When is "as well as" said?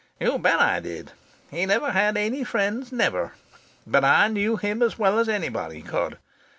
4.81-5.29